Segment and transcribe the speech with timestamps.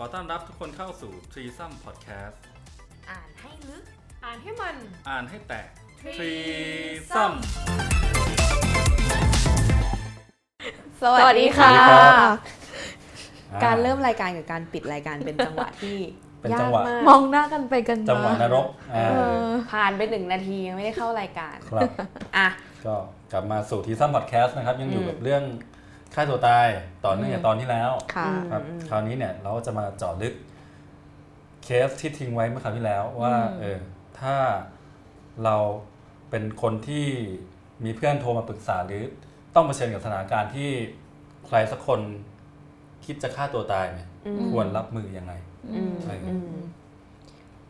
[0.00, 2.36] ขอต้อนรับทุกคนเข้าสู่ t r e e s o m Podcast
[3.10, 3.84] อ่านให้ลึก
[4.24, 4.76] อ่านให้มัน
[5.08, 5.68] อ่านให้แตก
[6.18, 6.40] t r e e
[7.10, 7.32] s o Threesome m
[11.02, 12.36] สวัสดีค่ะ สวัสดีครับ
[13.64, 15.96] การเริ่มรายการกับการปิดรายการเป็นจังหวะที่
[16.40, 21.90] เป็นยาจักงหวะ มากมองหน้ากันไปกันมาจังหวะนรกอ่าเออผ่านไปหนึ่งนาทียังไม่ได้เข้ารายการ ครับ
[22.36, 22.48] อะ
[22.86, 22.94] ก็
[23.32, 25.42] กลับมาสู่ t r e e s o m Podcast นะครับ ยังอยู่อืมกับเรื่อง
[26.18, 26.68] ฆ่าตัวตาย
[27.04, 30.34] ต่อเนื่องจากตอนที่แล้วค่ะครับอืมคราวนี้เนี่ยเราจะมาเจาะลึก
[31.64, 33.78] เคสที่ทิ้งไว้เมื่อคราวที่แล้วว่าอืมเออ
[34.20, 34.36] ถ้า
[35.44, 35.56] เรา
[36.30, 37.06] เป็นคนที่
[37.84, 39.02] มีเพื่อนโทรมาปรึกษาหรือ
[39.54, 40.70] ต้องเผชิญกับสถานการณ์ที่
[41.46, 42.00] ใครสักคน
[43.04, 45.32] คิดจะฆ่าตัวตายเนี่ยอืมควรรับมือยังไง
[45.74, 46.58] อืมใช่ครับอืม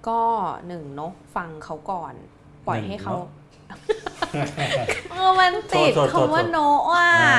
[0.09, 0.21] ก็
[0.69, 2.15] หนึ่งเนอะฟังเขาก่อน
[2.67, 3.46] ปล่อยให้เขาหนึ่ง
[4.33, 4.49] เนอะ
[5.11, 7.39] เออมันติดโทษโทษคำว่าโทษโนะอะอ่า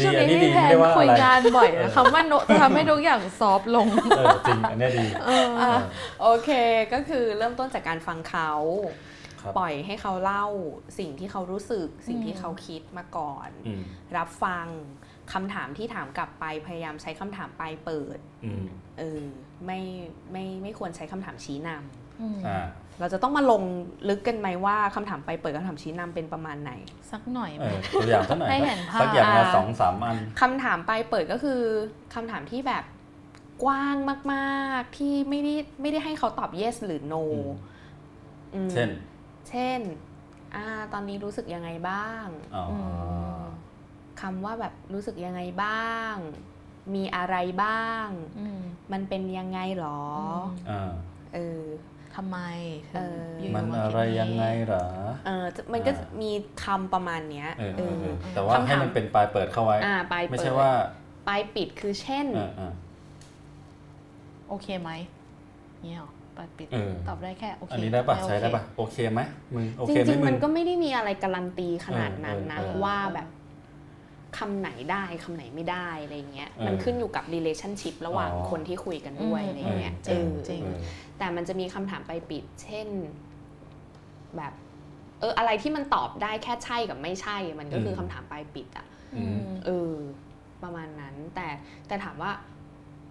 [0.00, 5.78] ดีช่วงอันนี้นี้ดีพี่แทไม่นได้ว่าคุอะยไรงานบ่อยเอนะอคำว่าโนจะทำให้ทุกอย่างซอฟต์ลงเออจริงอันเนี้ยดีเอออะเออ
[6.22, 6.50] โอเค
[6.92, 8.52] ก็คือเริ่มต้นจากการฟังเขา
[9.40, 10.46] ครับปล่อยให้เขาเล่า
[10.98, 13.82] สิ่งที่เขารู้สึก สิ่งที่อืมเขาคิดมาก่อนอืม
[14.16, 14.66] รับฟัง
[15.32, 18.64] คำถามที่ถามกลับไปพยายามใช้คำถามปลายเปิดอืม
[18.98, 19.22] เออ
[19.66, 19.80] ไม่
[20.32, 22.66] ไม่ไม่ควรใช้คำถามชี้นำอืมอ่า
[23.02, 23.62] เราจะต้องมาลง
[24.08, 26.72] ลึกกันไหมว่าคำถามปลายเปิดคำถามชี้นำเป็นประมาณไหน
[27.10, 31.60] สักหน่อยไหเอมอตัวอย่างสักหน่อยให้ครับเห็นภาพสักอย่างละอ่าสองสามอันคำถามปลายเปิดก็คือ
[32.14, 32.84] คำถามที่แบบ
[33.64, 33.96] กว้าง
[34.32, 37.48] มากๆที่ไม่ได้ไม่ได้ให้เขาตอบ yes หรือ no อืม
[38.54, 38.88] อืมเช่น
[39.48, 39.80] เช่น
[40.54, 42.74] อ่าตอนนี้รู้สึกยังไงบ้างอ๋ออ
[43.38, 43.42] ม
[44.20, 46.14] คำว่าแบบรู้สึกยังไงบ้าง
[46.94, 48.06] มีอะไรบ้าง
[48.38, 48.60] อืม
[48.92, 50.00] มันเป็นยังไงหรอ
[50.70, 50.90] อ่า
[51.34, 51.62] เออ
[52.16, 52.38] ทำไม
[52.92, 54.86] ถึงเอออยู่ๆมันาอะไรคิดนี้ยังไงเหรอ
[55.26, 56.30] เออจะมันก็อ่าจะมี
[56.64, 60.70] คำประมาณเนี้ยเออเอเอออเออแต่ว่าคำถามให้มันเป็นปลายเปิดเข้าไว้อ่าปลายไม่เปิใช่ดว่า
[61.28, 62.72] ปลายปิดคือเช่นเออเออ
[64.48, 64.90] โอเคไหม
[65.82, 69.20] เนี่ยหรอปัดปิดเออตอบได้แค่โอเคอันนี้ได้ปะม่โอเคใช้ได้ปะโอเคไหม
[69.54, 73.28] มึงโอจเคไหมริงๆมึมันงก็ไม่ได้มีอะไรการันตีขนาดนั้นนะเออเออว่าแบบ
[74.38, 80.62] คำไหนได้คำไหนไม่ได้อะไรเงี้ยเออมันขึ้นอยู่กับ relationship ระหว่างอ๋อคนที่คุยกันด้วยอืมอะไรเงี้ยจริง
[81.22, 82.88] เออจริงเออแต่มันจะมีคำถามไปปิด เช่น
[84.36, 84.52] แบบ
[85.20, 89.92] เอออะไรที่มันตอบได้แค่ใช่กับไม่ใช่ มันก็คืออมคำถามปลายปิดอะอืมเออ
[90.62, 91.48] ประมาณนั้น แต่
[91.88, 92.32] แต่ถามว่า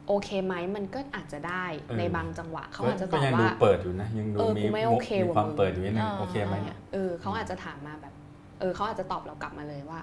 [0.07, 6.55] โอเคไหมมันก็อาจจะได้เออในบางจังหวะเขาอาจจะตก็อบยังดูว่าเปิดอยู่นะยังดูเออมีกูไม่มุโอกเคมีว่ะความมึงเปิดอยู่นิดนึงอ่าโอเคไหม
[6.93, 8.13] เออเขาอาจจะถามมาแบบ
[8.59, 9.99] เออเขาอาจจะตอบเรากลับมาเลยว่า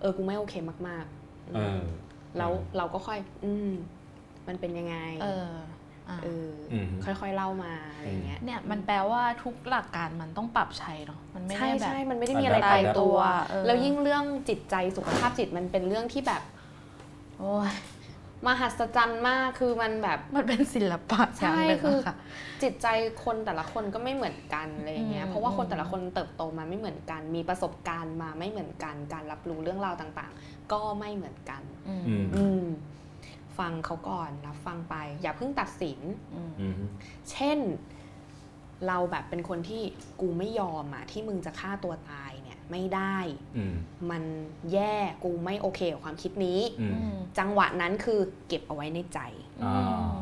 [0.00, 0.54] เออกูไม่โอเค
[0.88, 1.80] มากๆเออ
[2.38, 3.70] แล้วเราก็ค่อย อืม
[4.48, 4.96] มันเป็นยังไง
[6.08, 13.16] เอออะเอออมค่อยๆเล่ามาอะไรเงี้ยเนี่ยมันแปลว่าทุกหลักการมันต้องปรับใช้เนาะมันไม่ใช่ได้แบบใช่มันไม่ได้มีอะไรอันดับตายตัว
[13.50, 16.42] เออแล้วยิ่งเรื่องจิตใจสุขภาพจิตมันเป็นเรื่องที่แบบ
[17.38, 17.72] โอ้ย
[18.46, 22.14] มหัศจรรย์มากคือมันแบบมันเป็นศิลปะใช่ย่างหนึ่งคือะค่ะ
[22.62, 22.86] จิตใจ
[23.24, 32.64] คนแต่ละคนก็ไม่เหมือนกันอะไรอย่างเงี้ยอืมเพราะว่าคนแต่ละคนเติบโตมาไม่เหมือนกัน มีประสบการณ์มาไม่เหมือนกัน การรับรู้เรื่องราวต่าง ๆ ก็ไม่เหมือนกัน อืมอืมอืม
[33.58, 36.00] ฟังเขาก่อนรับฟังไป อย่าเพิ่งตัดสิน
[36.34, 36.74] อืมอืม
[37.30, 37.58] เช่น
[38.88, 39.82] เราแบบเป็นคนที่
[40.20, 43.16] กูไม่ยอมอะที่มึงจะฆ่าตัวตายเนี่ยไม่ได้
[43.56, 43.74] อืม
[44.10, 44.22] มัน
[44.72, 49.20] แย่กูไม่โอเคกับความคิดนี้อืมอืมจังหวะนั้นคือเก็บเอาไว้ในใจ
[49.64, 50.12] อ่า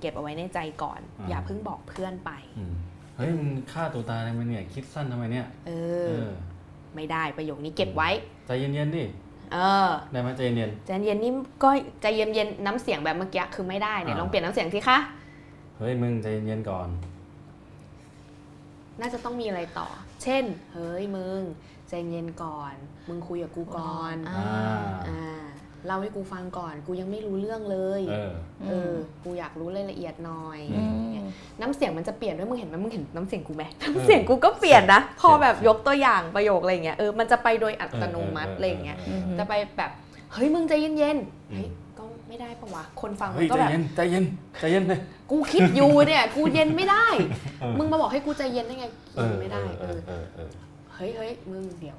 [0.00, 2.74] เก็บเอาไว้ในใจก่อนอ่าอย่าเพิ่งบอกเพื่อนไปอืม
[3.16, 5.70] เฮ้ยมึงฆ่าตัวตายทำไมเนี่ย คิดสั้นทำไมเนี่ย เอ
[6.08, 6.30] เอออ
[6.94, 8.10] ไม่ได้ประโยคนี้เก็บไว้
[8.46, 9.04] ใจเย็นๆดิ
[9.52, 11.70] เออได้ไหมใจเย็นใจเย็นนี่ก็
[12.02, 16.88] ใจเย็นๆน้ำเสียงแบบเมื่อกี้คือไม่ได้เนี่ยอ่าลองเปลี่ยนน้ำเสียงสิคะๆเฮ้ยมึงใจเย็นๆก่อน
[19.00, 19.88] น่าจะต้องมีอะไรต่อ
[20.22, 21.42] เช่น เฮ้ยมึง
[21.88, 22.74] ใจเย็นก่อน
[23.08, 25.45] มึงคุยกับกูก่อนอ่าอ่าอ่า
[25.86, 28.30] เล่าให้กูฟังก่อน กูยังไม่รู้เรื่องเลยเออ
[28.66, 28.92] เออ
[29.24, 31.26] กูอยากรู้รายละเอียดหน่อยอือืม
[31.60, 39.90] น้ำเสียงมันจะเปลี่ยนด้วยมึงเห็นไหมมึงเห็นน้ำเสียงกูไหมน้ำเสียงกูก็เปลี่ยนนะ พอแบบยกตัวอย่างประโยคอะไรอย่างเงี้ยเออมันจะไปโดยอัตโนมัติอะไรอย่างเงี้ยอืมจะไปแบบ
[40.32, 41.68] เฮ้ยมึงใจเย็นๆอืมเฮ้ย
[41.98, 44.24] ก็ไม่ได้ปะวะคนฟังมัเฮ้ยนก็ใจแบบเย็นใจเย็น
[44.60, 45.00] ใจเย็นเลย
[45.30, 47.06] กูคิดอยู่เนี่ย กูเย็นไม่ได้
[47.60, 48.86] เออมึงมาบอกให้กูใจเย็นได้ไง
[49.16, 50.50] เอเย็อนไม่ได้เอเอออเออเออ
[50.94, 51.98] เฮ้ยเฮ้ยมึงเดี๋ยว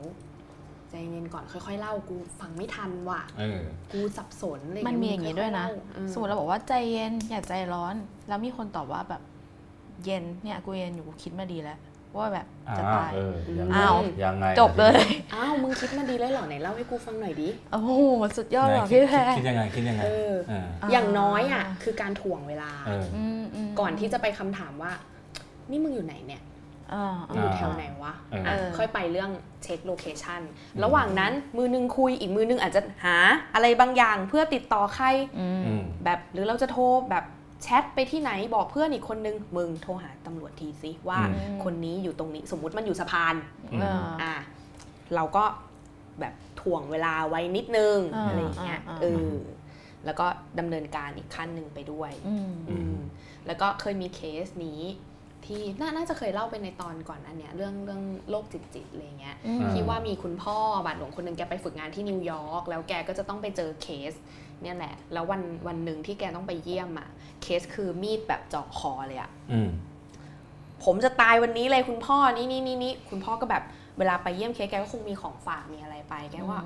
[0.89, 3.59] ใจเย็นก่อนค่อยๆเล่ากูฟังไม่ทันว่ะเออ
[3.91, 7.95] กูสับสนอะไรมันมีอย่างนี้ด้วยนะค่อๆเล่าสมมติเราบอกว่าใจเย็นอย่าใจร้อน
[8.27, 9.21] แล้วมีคนตอบว่าแบบ
[10.05, 11.79] เย็นเนี่ยกูเย็นอยู่กูคิดมาดีแล้ว
[12.17, 15.01] ว่าแบบอ่าจะตายเออยังไงอ้าวยังไงจบเลย
[15.35, 17.91] อ้าวมึงคิดมาดีเลยเหรอไหนเล่าให้กูฟังหน่อยดิ โอ้โห
[18.37, 23.03] สุดยอดไหนว่ะคิดพี่แพรคิดยังไงคิดยังไงเออเอออ่าอย่างน้อยอะคือการถ่วงเวลาเออ
[23.39, 24.91] มมก่อนที่จะไปคำถามว่า
[25.71, 26.41] นี่มึงอยู่ไหนเนี่ย
[26.93, 29.31] อ่ามึงอยู่แถวไหนวะเอออะเออค่อยไปเรื่อง
[29.63, 30.41] เช็คโลเคชัน
[30.83, 33.17] ระหว่างนั้นมือนึงคุยอีกมือนึงอาจจะหา
[33.53, 35.07] อะไรบางอย่างเพื่อติดต่อใคร
[35.39, 37.25] อืมอืมแบบหรือเราจะโทรแบบ
[37.63, 43.35] แชทไปที่ไหนบอกเพื่อนอีกคนนึง มึงโทรหาตำรวจทีสิว่าอืมคนนี้อยู่ตรงนี้สมมุติมันอยู่สะพาน
[43.73, 44.33] อืมเอออะ
[45.15, 45.43] เราก็
[46.19, 49.33] แบบถ่วงเวลาไว้นิดนึงอ่าอะไรอย่างเงี้ยอ่าเออ
[50.05, 50.25] แล้วก็
[50.59, 52.95] ดำเนินการอีกขั้นหนึ่งไปด้วยอืมอืม
[53.47, 54.81] แล้วก็เคยมีเคสนี้
[55.47, 64.13] ที่น่าน่าจะเคยเล่าไปในตอนก่อนอันเนี้ยเรื่องเรื่องโรคจิตจิตๆอะไรเงี้ยอืมที่ว่ามีคุณพ่อบาทหลวงคนหนึ่งแกไปฝึกงานที่นิวยอร์กแล้วแกก็จะต้องไปเจอเคส
[64.61, 67.09] เนี่ยแหละ แล้ววันวันหนึ่งที่แกต้องไปเยี่ยมอะ
[67.43, 69.69] เคสคือมีดแบบเจาะคอเลยอะอืม
[70.83, 73.63] ผมจะตายวันนี้เลยคุณพ่อนี่นี่นี่นี่คุณพ่อก็แบบ
[73.97, 76.61] เวลาไปเยี่ยมเคสแกก็คงมีของฝากมีอะไรไปแกว่า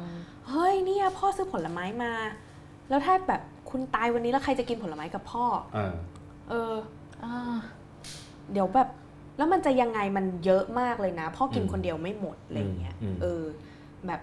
[0.47, 2.13] เฮ้ยเนี่ยพ่อซื้อผลไม้มา
[2.89, 3.41] แล้วถ้าแบบ
[3.71, 5.95] คุณตายวันนี้แล้วใครจะกินผลไม้กับพ่อเออ
[6.49, 6.73] เออ
[7.23, 7.57] อ่า
[8.53, 8.89] เดี๋ยวแบบ
[9.37, 13.43] แล้วมันจะยังไงมันเยอะมากเลยนะพ่อกินอืมคนเดียวไม่หมดอะไรอย่างเงี้ยอืมเออ
[14.07, 14.21] แบบ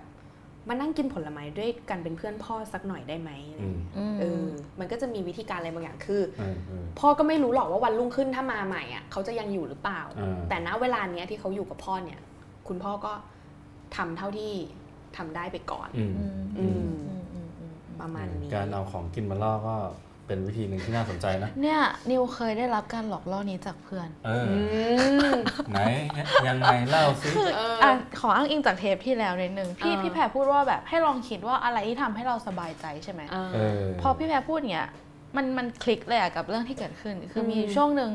[0.69, 4.45] มานั่งกินผลไม้ด้วยกันเป็นเพื่อนพ่อสักหน่อยได้ไหมอะไรอือย่างมเงี้ยอืมเออ
[4.79, 12.21] มันก็จะมีวิธีการอะไรบางอย่างคือเออเออพ่อก็ไม่รู้หรอกว่าวันรุ่งขึ้นถ้ามาใหม่อะเขาจะยังอยู่หรือเปล่าเออแต่ณเวลาเนี้ยที่เขาอยู่กับพ่อเนี่ย
[12.69, 13.13] คุณพ่อก็
[13.97, 14.53] ทำเท่าที่
[15.17, 19.75] ทำได้ไปก่อน อืมอืมอืมอืมอืมอืมประมาณนี้ การเอาของกินมาล่อก็
[20.29, 21.81] เป็นวิธีหนึ่งที่น่าสนใจนะ เนี่ย
[22.11, 24.59] นิวเคยได้รับการหลอกล่อนี้จากเพื่อน เอออื
[25.31, 25.35] ม
[25.71, 25.79] ไหน
[26.49, 27.91] ยังไงเล่าซิเอออะ
[28.21, 34.89] ขออ้างอิงจากเทปที่แล้วนิดนึงพี่เออพี่แพรพูดว่าแบบให้ลองคิดว่าอะไรที่ทำให้เราสบายใจใช่ไหมเออเออพอพี่แพรพูดเนี้ย
[35.37, 38.11] มันมันคลิกเลยอะกับเรื่องที่เกิดขึ้น คือมีอืมช่วงหนึ่ง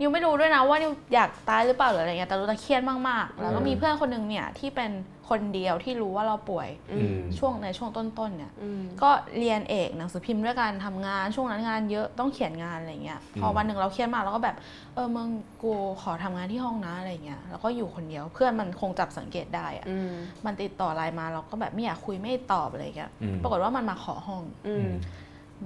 [0.00, 4.92] นิวไม่รู้ด้วยนะว่านิวอยากตายหรือเปล่าหรืออะไรเงี้ยแต่รู้แต่เครียดมากๆ แล้วก็อืมมีเพื่อนคนหนึ่งเนี่ยที่เป็น
[5.28, 14.56] คนเดียวที่รู้ว่าเราป่วยอือืมมช่วงในช่วงต้นๆเนี่ยอืมก็เรียนเอกหนังสือพิมพ์ด้วยกันทำงานช่วงนั้นงานเยอะต้องเขียนงานอะไรเงี้ยพออืมวันหนึ่งเราเครียดมากเราก็แบบ
[14.94, 15.28] เออมึง
[15.62, 20.12] กูขอทำงานที่ห้องนะอะไรเงี้ยแล้วก็อยู่คนเดียวเพื่อนมันคงจับสังเกตได้อะอืม
[20.44, 24.92] มันติดต่อไลน์มาเราก็แบบไม่อยากคุยไม่ตอบอะไรเงี้ยอืมปรากฏว่ามันมาขอห้องอือืมม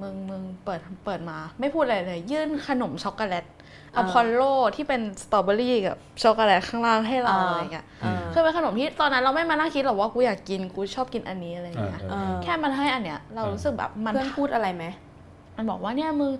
[0.01, 3.45] มึงมึงเปิดเปิดมา ไม่พูดอะไรเลย ยื่นขนมช็อกโกแลต
[3.97, 4.43] อ่า Apollo
[4.77, 14.85] ที่เป็นสตรอเบอรี่กับช็อกโกแลตข้างล่างให้เราอ่าอะไรเงี้ยเออคือเป็นขนมที่ตอนนั้นเราไม่มานั่งคิดหรอกว่ากูอยากกินกูชอบกินอันนี้อะไรเออเงี้ยเออเอเอออแค่มันให้อันเนี้ยเราเออรู้สึกแบบมันเพื่อนพูดอะไรไหม
[15.57, 16.33] มันบอกว่าเนี่ยมึง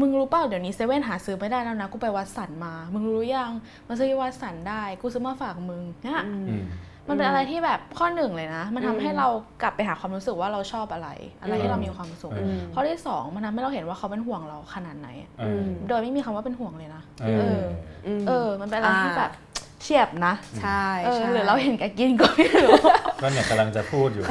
[0.00, 3.50] มึงรู้เปล่าเดี๋ยวนี้เซเว่นหาซื้อไม่ได้แล้วนะกูไป Watsons มา มึงรู้ยัง
[3.88, 6.34] มันซื้อที่ Watsons ได้ กูซื้อมาฝากมึงเนี่ยอื
[7.06, 9.28] มมันเป็นอะไรที่แบบข้อหนึ่งเลยนะ มันทำอืมให้เรา
[9.62, 11.08] กลับไปหาความรู้สึกว่าเราชอบอะไร
[11.40, 17.62] อะไรที่เรามีความสุขอืมข้อที่สองมันทำให้เราเห็นว่าเขาเป็นห่วงเราขนาดไหนอะเออโดยไม่มีคำว่าเป็นห่วงเลยนะเออ
[18.18, 19.32] มเออ มันเป็นอะไรที่อ่าแบบ
[19.82, 22.72] เฉียบนะใช่เออใช่หรือเราเห็นแกกินก็ไม่รู้
[23.22, 24.24] ก็เนี่ยกำลังจะพูดอยู่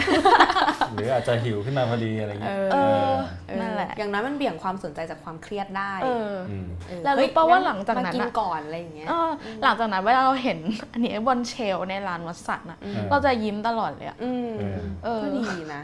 [0.94, 2.78] หรืออาจจะหิวขึ้นมาพอดีอะไรอย่างเอเงี้ยอเอ
[3.10, 3.12] อ
[3.50, 9.30] เออนั่นแหละอย่างน้อยมันเบี่ยงความสนใจจากความเครียดได้เอออืมเออแล้วรู้เฮ้ยปะว่างั้หลังจากนั้นมากินอะก่อนอะไรอย่างเงี้ยเออ
[9.64, 10.60] หลังจากนั้นเวลาเราเห็น
[10.92, 15.82] อันนี้บนเชลฟ์ในร้านวัดสันอะอืมเราจะยิ้มตลอดเลยอะอืมเออเออก็ดีนะ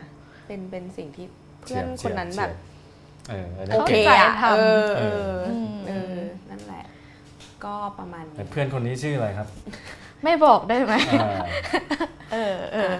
[0.47, 1.25] เป็นเป็นสิ่งที่
[1.61, 2.51] เพื่อนเฉียบคนนั้นเฉีแบยบ
[3.29, 6.17] เอออันนี้โอเคเก่งอะทำเออเออเออเออ
[6.49, 6.83] นั่นแหละ
[7.65, 9.47] ก็ประมาณแต่นี้เพื่อนคนนี้ชื่ออะไรครับ
[10.23, 11.43] ไม่บอกได้ไหมอ่า
[12.33, 12.93] เออเออ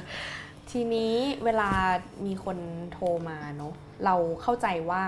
[0.75, 1.13] ทีนี้
[1.45, 1.69] เวลา
[2.25, 2.57] มีคน
[2.93, 3.73] โทรมาเนาะ
[4.05, 5.03] เราเข้าใจว่า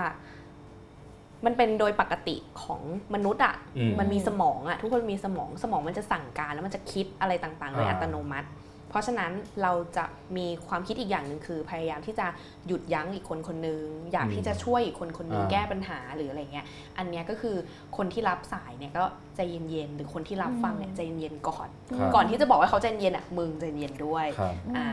[1.44, 2.80] มันเป็นโดยปกติของ
[3.14, 8.48] มนุษย์อะอืมมันมีสมองอะทุกคนมีสมองสมองมันจะสั่งการแล้วมันจะคิดอะไรต่างๆโดยอ่าอัตโนมัติ
[8.88, 9.32] เพราะฉะนั้น
[9.62, 10.04] เราจะ
[10.36, 12.26] มีความคิดอีกอย่างหนึ่งคือ พยายามที่จะ
[12.66, 16.66] หยุดยั้งอีกคนคนนึงอยากที่จะช่วยอีกคนคนนึงอ่าแก้ปัญหาหรืออะไรเงี้ย
[16.98, 17.56] อันเนี้ยก็คือ
[17.96, 19.04] คนที่รับสายเนี่ยก็
[19.36, 24.88] ใจเย็นๆหรือคนที่รับฟังเนี่ยใจเย็นๆก่อนครับก่อนที่จะบอกว่าเขาใจเย็นอะมึงใจเย็นด้วยครับอ่า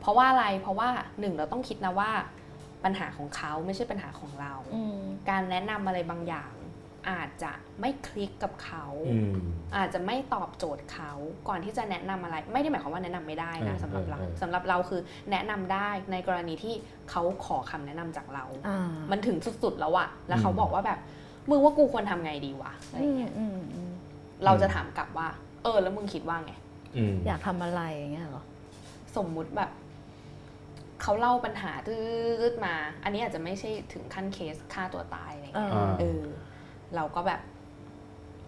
[0.00, 0.88] เพราะว่าอะไรเพราะว่า
[1.20, 2.10] หนึ่งเราต้องคิดนะว่า
[2.84, 4.96] ปัญหาของเขาไม่ใช่ปัญหาของเราอืม
[5.30, 6.52] การแนะนำอะไรบางอย่าง
[7.10, 9.32] อาจจะไม่คลิกกับเขาอืม
[9.76, 11.12] อาจจะไม่ตอบโจทย์เขา
[11.48, 15.00] ก่อนที่จะแนะนำอะไร ไม่ได้หมายความว่าแนะนำไม่ได้นะเออสำหรับเราเออเออสำหรับเราคือ
[15.30, 16.74] แนะนำได้ในกรณีที่
[17.10, 20.98] เขาขอคำแนะนำจากเราอ่ามันถึงสุดๆแล้วอะแล้วเขาอืมบอกว่าแบบ
[21.50, 23.90] มึงว่ากูควรทำไงดีวะอะไรอืมเงี้ยอืมอืม
[24.44, 25.28] เราจะถามกลับว่า
[25.62, 26.52] เออ แล้วมึงคิดว่าไง
[26.96, 28.44] อืมอยากทำอะไรอย่างเงี้ยเหรอ
[29.16, 29.70] สมมุติแบบ
[31.02, 31.96] เขาเล่าปัญหาตื
[32.52, 32.74] ดๆมา
[33.04, 36.22] อันนี้อาจจะไม่ใช่ถึงขั้นเคสฆ่าตัวตายอะไรเงี้ยอ่าเออ
[36.96, 37.40] เราก็แบบ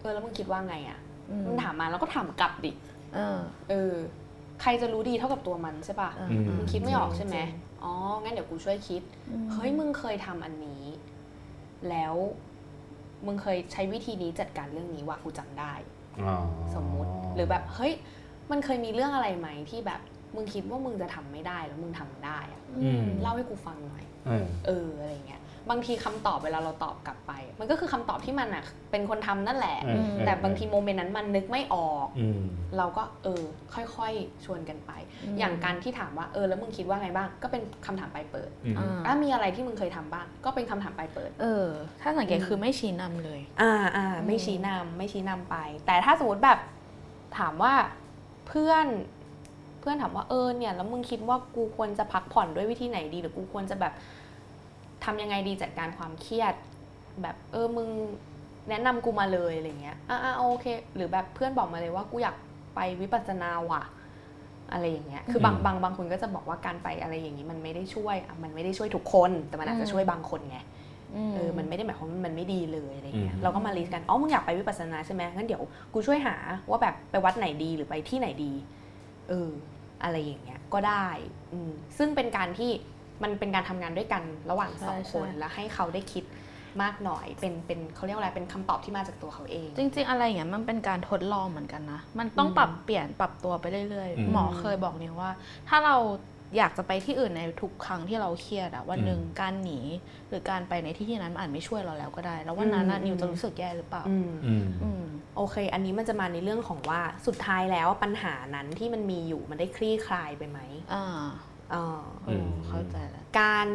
[0.01, 2.71] เออแล้วมึงคิดว่าไงอะอืมมันถามมาเราก็ถามกลับดิ
[3.15, 3.37] เออ
[3.69, 3.93] เออ
[4.61, 7.37] ใครจะรู้ดีเท่ากับตัวมันใช่ปะเอออืมมึงคิดไม่ออกใช่ไหม
[7.83, 7.93] อ๋อ
[8.23, 10.83] งั้นเดี๋ยวกูช่วยคิดอืมเฮ้ย มึงเคยทำอันนี้
[11.89, 12.15] แล้ว
[13.25, 15.73] มึงเคยใช้วิธีนี้จัดการเรื่องนี้ว่ะกูจำได้
[16.23, 16.35] อ๋อ
[16.75, 17.93] สมมุติ หรือแบบ เฮ้ย
[18.51, 20.01] มันเคยมีเรื่องอะไรไหมที่แบบ
[20.35, 32.41] มึงคิดว่ามึงจะทำไม่ได้แล้วมึงทำได้อะอืมเล่าให้กูฟังหน่อย เออเอออะไรเงี้ย บางทีคำตอบเวลาเราตอบกลับไป มันก็คือคำตอบที่มันอะเป็นคนทำนั่นแหละอืมแต่บางทีโมเมนต์นั้นมันนึกไม่ออกอืม
[32.77, 34.91] เราก็เออค่อยๆชวนกันไป
[35.23, 41.67] อืมอย่างการที่ถามว่าเออแล้วมึงคิดว่าไงบ้าง ก็เป็นคำถามปลายเปิดอืมอ่าอะมีอะไรที่มึงเคยทำบ้าง ก็เป็นคำถามปลายเปิด เออ
[42.01, 46.59] ถ้าสังเกตอืมคือไม่ชี้นำเลย อ่าอ่าไม่ชี้นำไม่ชี้นำไป แต่ถ้าสมมติแบบ
[47.37, 47.73] ถามว่า
[48.47, 48.87] เพื่อน
[49.81, 53.93] เพื่อนถามว่าเออเนี่ยแล้วมึงคิดว่ากูควรจะพักผ่อนด้วยวิธีไหนดีหรือกูควรจะแบบ
[55.03, 56.53] ทำยังไงดีจัดการความเครียด
[57.21, 57.89] แบบเออมึง
[58.69, 60.65] แนะนำกูมาเลยอะไรเงี้ยอ่าอ่าโอเค
[60.95, 62.35] หรือแบบเพื่อนบอกมาเลยว่ากูอยาก
[62.75, 63.83] ไปวิปัสสนาว่ะ
[64.71, 70.59] อะไรอย่างเงี้ย คือบางอืมบางบางคนก็จะบอกว่าการไปอะไรอย่างนี้มันไม่ได้ช่วยอะมันไม่ได้ช่วยทุกคน แต่มันอาจจะอืมช่วยบางคนไง
[71.35, 75.61] เออ มันไม่ได้หมายความว่ามันไม่ดีเลยอะไรเงี้ยอืมเราก็มาลิสต์กัน อ๋อ มึงอยากไปวิปัสสนาใช่ไหมงั้นเดี๋ยว
[75.93, 76.35] กูช่วยหา
[76.69, 78.53] ว่าแบบไปวัดไหนดีหรือไปที่ไหนดี
[79.29, 79.49] เออ
[80.03, 81.07] อะไรอย่างเงี้ย ก็ได้
[81.53, 82.71] อืมซึ่งเป็นการที่
[83.23, 86.23] มันเป็นการทำงานด้วยกันระหว่างสองใช่คนใช่แล้วให้เขาได้คิด
[86.81, 95.31] มากหน่อยเป็นเป็นเขาเรียกว่าอะไรเป็นคำตอบที่มาจากตัวเขาเอง จริง ๆ อะไรอย่างเงี้ยมันเป็นการทดลองเหมือนกันนะ มันต้องอืมปรับเปลี่ยนปรับตัวไปเรื่อยอืมๆหมอเคยบอกเนี่ยว่า
[95.69, 95.97] ถ้าเรา
[96.57, 99.79] อยากจะไปที่อื่นในทุกครั้งที่เราเครียดอะวันหนึ่งอืมการหนี
[100.29, 105.03] หรือการไปในที่ที่นั้นมันอาจไม่ช่วยเราแล้วก็ได้ แล้ววันนั้นน่ะอืมนิวจะรู้สึกแย่หรือเปล่าอืมอืมอืม
[105.37, 110.59] โอเค อันนี้มันจะมาในเรื่องของว่าสุดท้ายแล้วปัญหานั้นที่มันมีอยู่มันได้คลี่คลายไปไหม
[111.73, 113.67] อ่าเออเออเข้าใจแล้วการ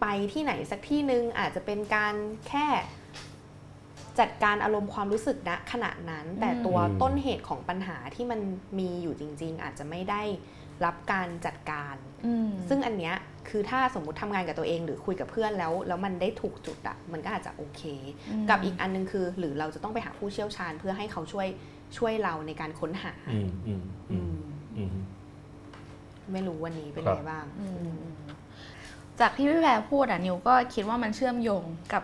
[0.00, 2.14] ไปที่ไหนสักที่หนึ่งอาจจะเป็นการ
[2.48, 2.66] แค่
[4.18, 8.40] จัดการอารมณ์ความรู้สึกณขณะนั้น แต่ตัวอืมต้นเหตุของปัญหาที่มัน
[8.78, 10.22] มีอยู่จริง ๆ อาจจะไม่ได้
[10.84, 11.96] รับการจัดการ
[12.26, 13.16] อืมซึ่งอันเนี้ย
[13.48, 17.82] คือถ้าสมมุติทำงานกับตัวเองหรือคุยกับเพื่อนแล้ว แล้วมันได้ถูกจุดอะมันก็อาจจะโอเค
[18.30, 21.48] อืมกับอีกอันนึงคือ หรือเราจะต้องไปหาผู้เชี่ยวชาญเพื่อให้เขาช่วย
[21.98, 23.14] ช่วยเราในการค้นหา
[26.32, 27.66] ไม่รู้วันนี้เป็นครับไงบ้างอื
[27.96, 27.98] ม
[29.20, 32.02] จากที่พี่แพรพูดอะนิวก็คิดว่ามันเชื่อมโยงกับ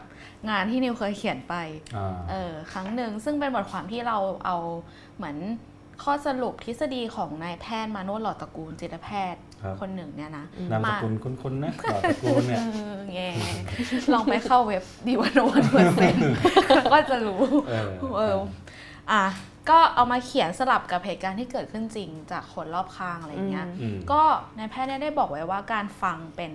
[0.50, 1.54] งานที่นิวเคยเขียนไป
[1.96, 4.56] อ่าเออครั้งหนึ่งซึ่งเป็นบทความที่เราเอา
[5.16, 5.36] เหมือน
[6.04, 12.62] ข้อสรุปทฤษฎีของนายแพทย์มาโนดหลอดตระกูลจิตแพทย์ครับคนหนึ่งเนี่ยนะนามสกุลคุ้นๆนะหลอดตระกูลเนี่ยเอ
[12.92, 13.28] อแง่
[14.12, 16.20] ลองไปเข้าเว็บดีวันวันเปอร์เซ็นต์
[16.92, 17.86] ก็จะรู้เออ
[18.18, 19.26] เอออะ
[19.70, 24.22] ก็เอามาเขียนสลับกับเหตุการณ์ที่เกิดขึ้นจริงจากคนรอบข้างอะไรอย่างเงี้ยอืมก็
[24.58, 26.52] นายแพทย์เนี่ยได้บอกไว้ว่าการฟังเป็น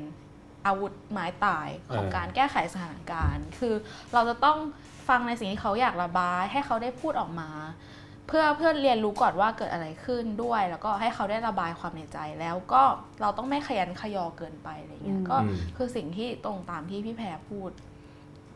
[0.65, 3.73] อาวุธไม้ตายของเออการแก้ไขสถานการณ์ คือ
[4.13, 4.57] เราจะต้อง
[5.09, 7.49] ฟังในสิ่งที่เขาอยากระบาย ให้เขาได้พูดออกมา
[8.27, 12.81] เพื่อเพื่อเรียนรู้ก่อนว่าเกิดอะไรขึ้นด้วย แล้วก็ให้เขาได้ระบายความในใจแล้วก็
[13.21, 17.71] เราต้องไม่ขยันขยอเกินไปอะไรเงี้ยอืมก็อืมคือสิ่งที่ตรงตามที่พี่แพรพูด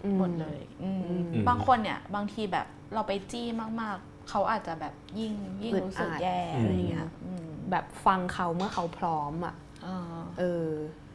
[0.04, 3.48] อืหมดเลยอืมอืมบางคนเนี่ยบางทีแบบ เราไปจี้
[3.82, 5.34] มากๆ เขาอาจจะแบบยิ่ง
[5.64, 10.70] ยิ่งอึดรู้สึกอัดแย่อะไรเงี้ยอืมแบบฟังเขาเมื่อเขาพร้อมอะเออเออ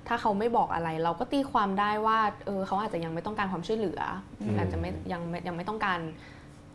[0.09, 4.01] ถ้าเขาไม่บอกอะไร เราก็ตีความได้ว่าเออเขาอาจจะยังไม่ต้องการความช่วยเหลือ
[4.41, 5.99] อมอาจจะไม่ยังไม่ยังไม่ต้องการ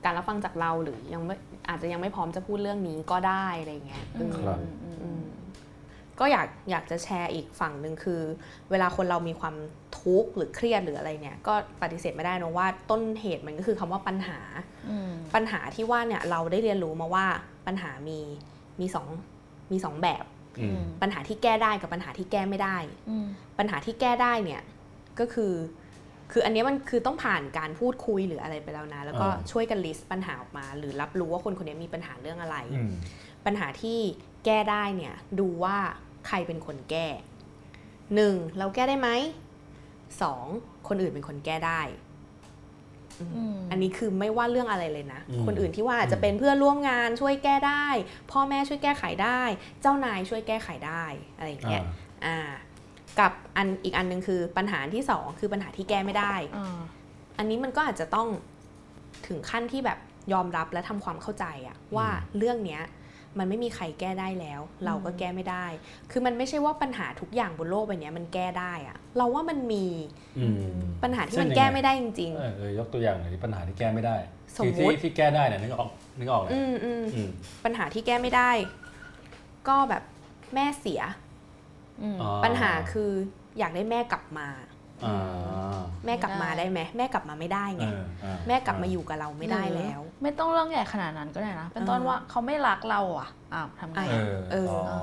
[0.05, 1.35] การรับฟังจากเราหรือยังไม่
[1.69, 4.82] อาจจะยังไม่พร้อมจะพูดเรื่องนี้ก็ได้อะไรเงี้ยเออครับอืม
[6.19, 8.21] ก็อยากอยากจะแชร์อีกฝั่งหนึ่งคือ
[8.71, 9.55] เวลาคนเรามีความ
[9.99, 14.39] ทุกข์หรือเครียดหรืออะไรเนี่ย ก็ปฏิเสธไม่ได้นะว่าต้นเหตุมันก็คือคำว่าปัญหา
[14.89, 17.25] อืมปัญหาที่ว่าเนี่ยเราได้เรียนรู้มาว่า
[17.67, 18.19] ปัญหามี
[18.79, 19.07] มีสอง
[19.71, 20.25] มีสองแบบ
[20.59, 22.77] อืมปัญหาที่แก้ได้กับปัญหาที่แก้ไม่ได้
[23.09, 23.27] อืม
[23.59, 24.61] ปัญหาที่แก้ได้เนี่ย
[25.19, 25.53] ก็คือ
[26.31, 32.91] คืออันเนี้ยมันคือต้องผ่านการพูดคุยหรืออะไรไปแล้วนะ แล้วก็อ่าช่วยกันลิสต์ปัญหาออกมา หรือรับรู้ว่าคนคนนี้มีปัญหาเรื่องอะไรอืม
[33.45, 33.99] ปัญหาที่
[34.45, 35.77] แก้ได้เนี่ยดูว่า
[36.27, 37.07] ใครเป็นคนแก้
[38.15, 39.09] หนึ่งเราแก้ได้ไหม
[40.21, 40.45] สอง
[40.87, 41.81] คนอื่นเป็นคนแก้ได้
[43.19, 47.85] อืมอันนี้คือไม่ว่าเรื่องอะไรเลยนะอืมคนอื่นที่ว่าอาจจะเป็นเพื่อนร่วมงานช่วยแก้ได้
[48.31, 49.41] พ่อแม่ช่วยแก้ไขได้
[49.81, 51.03] เจ้านายช่วยแก้ไขได้
[51.37, 51.83] อะไรอย่างเงี้ย
[52.25, 52.51] อ่าอ่า
[53.19, 56.79] กับอันอีกอันหนึงคือปัญหาที่สองคือปัญหาที่แก้ไม่ได้อ่า
[57.37, 58.27] อันนี้มันก็อาจจะต้อง
[59.27, 59.99] ถึงขั้นที่แบบ
[60.33, 62.07] ยอมรับและทำความเข้าใจอะว่า
[62.37, 62.81] เรื่องเนี้ย
[63.39, 65.65] มันไม่มีใครแก้ได้แล้ว เราก็แก้ไม่ได้
[66.11, 69.85] คือมันไม่ใช่ว่าปัญหาทุกอย่างบนโลกใบเนี้ยมันแก้ได้อะเราว่ามันมี
[70.37, 74.15] อืมปัญหาที่เช่นมันยังไงแก้ไม่ได้จริงเออเออยกตัวอย่างหน่อยดิปัญหาที่แก้ไม่ได้
[74.55, 77.29] สมคือมุติที่ที่แก้ได้เนี่ยนึกออกนึกออกเลยๆอืมอืมอืม
[77.65, 78.51] ปัญหาที่แก้ไม่ได้
[79.67, 80.03] ก็แบบ
[80.53, 81.01] แม่เสีย
[82.01, 83.11] อืมอ๋อปัญหาคือ
[83.59, 84.72] อยากได้แม่กลับมาอ่า
[86.05, 95.01] แม่กลับมาไม่ได้ได้ไหมแม่กลับมาไม่ได้ไงเอออ่าแม่กลับมาอยู่กับเราไม่ได้แล้ว ไม่ต้องเรื่องใหญ่ขนาดนั้นก็ได้นะ เป็นต้นอ่าว่าเขาไม่รักเราอะอ้าวทำไงเออะอเอออ๋อ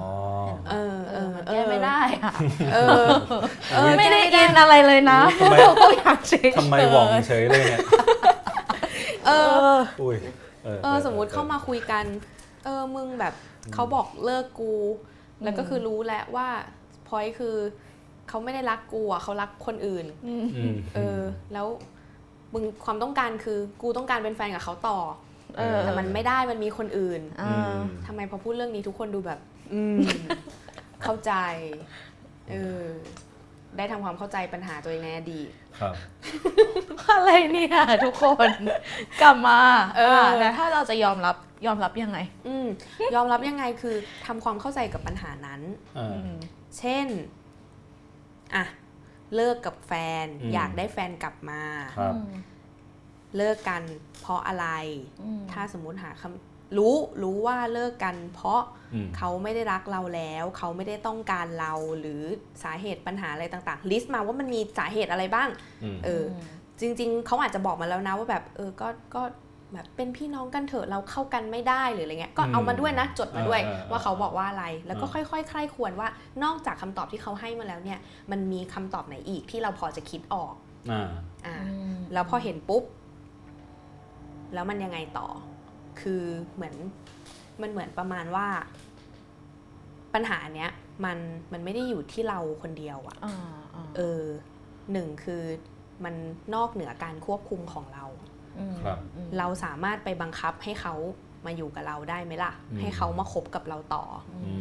[0.71, 2.33] เออเอเอออมันเอแก้อไม่ได้อะ
[2.75, 3.07] เออ
[3.73, 7.81] เออไม่ได้แก้อินอะไรเลยนะทำไมเราก็อยากเฉยๆทำไมหว่องเฉยเลยเนี่ย
[9.27, 9.31] เอ
[9.75, 10.17] ออุ้ย
[10.83, 12.05] เออสมมุติเข้ามาคุยกัน
[12.65, 13.35] เออมึงแบบ
[13.75, 14.75] เขาบอกเลิกกู
[15.43, 16.49] แล้วก็คือรู้แล้วว่า
[17.09, 17.57] พอยคือ
[18.31, 21.21] เขาไม่ได้รักกูอะเขารักคนอื่นอืมอืมเออ
[21.53, 21.67] แล้ว
[22.53, 24.99] มึงความต้องการคือกูต้องการเป็นแฟนกับเขาต่อ
[25.59, 29.39] เออแต่มันไม่ได้มันมีคนอื่นอ่าทำไมพอพูดเรื่องนี้ทุกคนดูแบบ
[29.75, 29.99] อืม
[31.03, 31.33] เข้าใจ
[32.51, 32.85] เออ
[33.77, 35.49] ได้ทำความเข้าใจปัญหาตัวเองในอดีต
[35.81, 35.95] ครับ
[37.11, 38.49] อะไรเนี่ยทุกคน
[39.23, 39.59] กลับมา
[39.97, 42.19] เออะแล้วถ้าเราจะยอมรับยอมรับยังไง
[42.49, 42.67] อืม
[43.15, 43.95] ยอมรับยังไงคือ
[44.27, 45.61] ทำความเข้าใจกับปัญหานั้น
[45.99, 46.33] อ่าอืม
[46.79, 47.07] เช่น
[48.57, 48.65] อะ
[49.35, 49.93] เลิกกับแฟ
[50.25, 51.63] นอืมอยากได้แฟนกลับมา
[51.99, 52.15] ครับ
[53.37, 53.83] เลิกกัน
[54.21, 54.67] เพราะอะไร
[55.23, 58.63] อืมถ้าสมมุติหาคำรู้รู้ว่าเลิกกัน เพราะ
[58.95, 62.23] อืมเขาไม่ได้รักเราแล้ว เขาไม่ได้ต้องการเราหรือ
[62.63, 65.49] สาเหตุปัญหาอะไรต่างๆ ลิสต์มาว่ามันมีสาเหตุอะไรบ้าง
[65.85, 66.25] อืมเออ
[66.81, 69.23] จริง ๆ เขาอาจจะบอกมาแล้วนะว่าแบบ เออก็ก็
[69.73, 76.09] แบบเป็นพี่น้องกันเถอะเราเข้ากันไม่ได้หรืออะไรเงี้ยก็เอามาด้วยนะจดมาด้วยเออเออว่าเขาบอกว่าอะไร แล้วก็เออค่อยๆใคร่ควรว่า
[76.45, 77.99] นอกจากคำตอบที่เขาให้มาแล้วเนี่ย
[78.31, 80.55] มันมีคำตอบไหนอีกที่เราพอจะคิดออก
[80.91, 81.09] อ่า
[81.47, 82.85] อ่าอืมแล้วพอเห็นปุ๊บ
[84.55, 85.29] แล้วมันยังไงต่อ
[86.01, 86.23] คือ
[86.55, 86.75] เหมือน
[87.63, 88.47] มันเหมือนประมาณว่า
[90.15, 90.71] ปัญหาเนี้ย
[91.05, 91.19] มัน
[91.53, 93.35] มันไม่ได้อยู่ที่เราคนเดียวอะอ่า
[93.75, 94.23] อ่าเออ
[94.93, 95.43] หนึ่งคือ
[96.05, 96.15] มัน
[96.55, 98.30] นอกเหนือการควบคุมของเราอืม
[98.85, 100.95] ครับอืมเราสามารถไปบังคับให้เขา
[101.47, 104.05] มาอยู่กับเราได้ไหมล่ะอืมให้เขามาคบกับเราต่อ
[104.47, 104.55] อื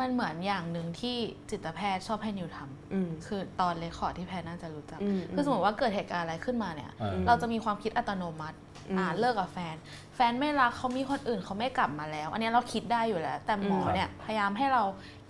[0.00, 1.16] มันเหมือนอย่างหนึ่งที่
[1.50, 2.58] จิตแพทย์ชอบให้นิวทำ
[2.92, 9.74] อืมคือ thought record ที่แพทย์น่าจะรู้จักอืมคือสมมติว่าเกิดเหตุการณ์อะไรขึ้นมาเนี่ยอ่าเราจะมีความคิดอัตโนมัติอืมอ่าเลิกกับแฟน
[10.16, 14.82] แฟนไม่รักเขามีคนอื่นเขาไม่กลับมาแล้ว อันนี้เราคิดได้อยู่แล้ว แต่หมออืมเนี่ยพยายามให้เรา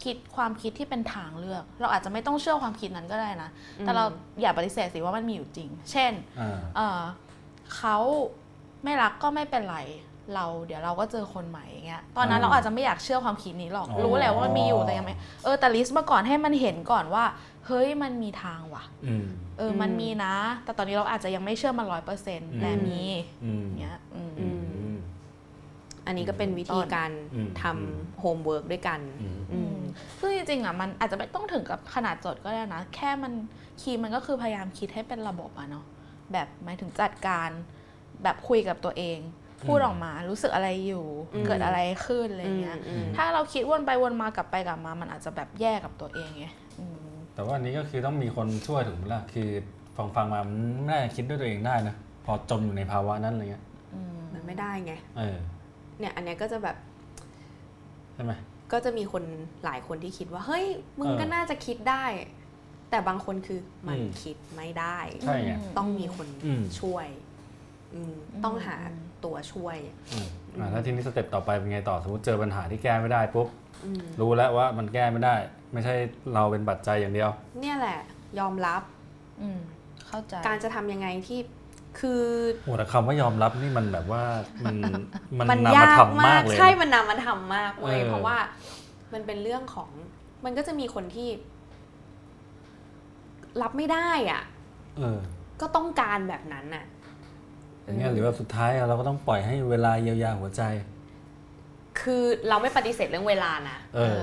[0.05, 3.51] คิดความคิดที่เป็นทางเลือก เราอาจจะไม่ต้องเชื่อความคิดนั้นก็ได้นะ
[3.81, 4.05] แต่เรา
[4.41, 7.03] อย่าปฏิเสธสิว่ามันมีอยู่จริง เช่นอ่าเออ
[7.77, 7.97] เขา
[8.85, 9.79] ไม่รักก็ไม่เป็นไร
[10.35, 17.25] เราเดี๋ยวเราก็เจอคนใหม่อย่างเงี้ยตอนนั้นอ่าเราอาจจะไม่อยากเชื่อความคิดนี้หรอก อ๋อ รู้แหละว่ามันมีอยู่แต่ยังไม่เออแต่ list มาก่อนให้มันเห็นก่อนว่า
[17.67, 19.27] เฮ้ยมันมีทางว่ะ อืม
[19.59, 23.01] เออมันมีนะ แต่ตอนนี้เราอาจจะยังไม่เชื่อมันร้อยเปอร์เซ็นต์อืมแต่มี
[23.45, 24.49] อืมเงี้ยอืม อื
[24.93, 24.97] ม
[26.07, 29.79] อันนี้ก็เป็นวิธีการอืมทำ homework ด้วยกันอืม อืม
[30.21, 33.33] ซึ่งจริงๆอะมันอาจจะไม่ต้องถึงกับขนาดจดก็ได้นะ แค่มัน
[33.81, 35.85] key มันก็คือพยายามคิดให้เป็นระบบอะเนาะ
[36.33, 37.51] แบบหมายถึงจัดการ
[38.23, 39.19] แบบคุยกับตัวเอง
[39.67, 46.47] พูดออกมารู้สึกอะไรอยู่อืมเกิดอะไรขึ้นอะไรเงี้ยอืมถ้าเราคิดวนไปวนมากลับไปกลับมา มันอาจจะแบบแย่กับตัวเองไง
[46.79, 49.49] อืมแต่ว่าอันนี้ก็คือต้องมีคนช่วยถูกไหมล่ะคือ
[49.97, 51.95] ฟังฟังๆมามันไม่น่าจะคิดด้วยตัวเองได้นะ
[52.25, 55.37] พอจมอยู่ในภาวะนั้นอะไรเงี้ยอืมมันไม่ได้ไงเออ
[55.99, 56.77] เนี่ยอันเนี้ยก็จะแบบ
[58.15, 58.33] ใช่ไหม
[58.73, 59.25] ก็จะมีคน
[59.65, 60.65] หลายคนที่คิดว่า เฮ้ย
[60.99, 62.05] มึงเออก็น่าจะคิดได้
[62.91, 67.07] แต่บางคนคือมันอืมคิดไม่ได้ใช่ไงต้องมีคนอืมช่วย
[67.95, 68.77] อืมต้องหา
[69.25, 69.77] ตัวช่วย
[70.13, 70.29] อืม
[70.59, 73.49] อ่าแล้วทีนี้สเต็ปต่อไปเป็นไงต่อสมมติเจอปัญหาที่แก้ไม่ได้ปุ๊บ
[73.85, 75.35] อืมรู้แล้วว่ามันแก้ไม่ได้
[75.73, 75.95] ไม่ใช่
[76.35, 77.99] เราเป็นปัจจัยอย่างเดียว เนี่ยแหละ
[78.39, 78.83] ยอมรับ
[79.41, 79.59] อืม
[80.07, 81.41] เข้าใจการจะทำยังไงที่
[82.01, 82.23] คือ
[82.65, 84.23] โอ้แต่คำว่ายอมรับนี่มันแบบว่า
[84.65, 84.77] มัน
[85.39, 88.37] มันมันนำมายากทำมากเลยนะใช่มันนำมาทำมากเว้ยเออเพราะว่า
[89.13, 89.91] มันเป็นเรื่องของ
[90.45, 91.29] มันก็จะมีคนที่
[93.63, 94.43] รับไม่ได้อะ
[94.99, 95.19] เออ
[95.61, 96.85] ก็ต้องการแบบนั้นน่ะ
[97.89, 100.63] อย่างเงี้ยหรือว่าสุดท้ายเราก็ต้องปล่อยให้เวลาเยียวยาหัวใจ
[102.01, 104.23] คือเราไม่ปฏิเสธเรื่องเวลานะเออ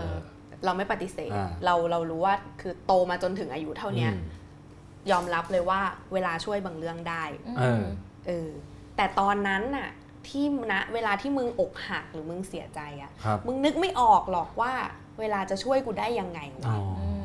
[0.65, 4.21] เราไม่ปฏิเสธอ่าเราเรารู้ว่าคือโตมาจนถึงอายุเท่าเนี้ยอืม
[5.11, 5.81] ยอมรับเลยว่า
[6.13, 7.23] เวลาช่วยบางเรื่องได้
[7.59, 7.83] เออ
[8.27, 8.49] เออ
[8.95, 9.89] แต่ตอนนั้นน่ะ
[10.27, 14.73] ที่นะเวลาที่มึงอกหักหรือมึงเสียใจอะครับมึงนึกไม่ออกหรอกว่า
[15.19, 17.09] เวลาจะช่วยกูได้ยังไงอ๋วะออื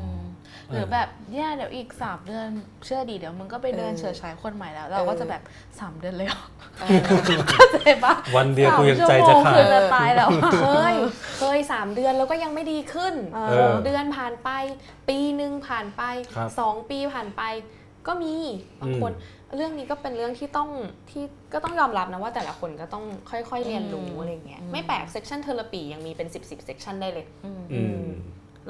[0.71, 2.47] หรือแบบเนี่ยเดี๋ยวอีกสามเดือน
[2.85, 5.41] เชื่อดีเดี๋ยวมึงก็ไปเดินเออเฉิดฉายคนใหม่แล้ว เราก็จะแบบ
[5.79, 6.43] สามเดือนเลยเหรอ
[6.79, 6.99] เออ
[7.49, 10.29] เข้าใจปะวันเดียวกูยังใจสามจะชั่วโมงขาคืดอจะตายแล้ว
[10.61, 10.93] เคย
[11.37, 14.49] เคยสามเดือนแล้วก็ยังไม่ดีขึ้นเออหกเดือนผ่านไป
[15.09, 16.03] ปีหนึ่งผ่านไป
[16.35, 17.43] ครับสองปีผ่านไป
[18.07, 18.33] ก็มี
[18.81, 19.11] บางคน
[19.55, 20.69] เรื่องนี้ก็เป็นเรื่องที่ต้อง
[21.09, 28.05] ที่ก็ต้องยอมรับนะว่าแต่ละคนก็ต้องค่อยๆเรียนรู้อืมอะไรเงี้ยอืมไม่แปลกเซ c ชันเทอราปียังมีเป็น 10บสเซ c ชันได้เลยอืมอืม